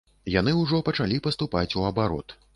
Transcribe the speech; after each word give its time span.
Яны 0.35 0.53
ўжо 0.61 0.79
пачалі 0.87 1.21
паступаць 1.29 1.71
у 1.83 1.87
абарот. 1.93 2.37